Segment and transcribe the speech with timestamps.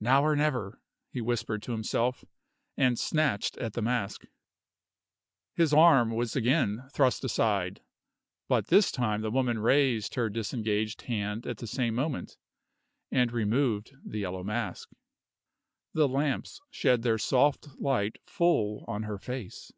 [0.00, 0.80] "Now or never,"
[1.12, 2.24] he whispered to himself,
[2.76, 4.24] and snatched at the mask.
[5.54, 7.80] His arm was again thrust aside;
[8.48, 12.36] but this time the woman raised her disengaged hand at the same moment,
[13.12, 14.90] and removed the yellow mask.
[15.94, 19.70] The lamps shed their soft light full on her face.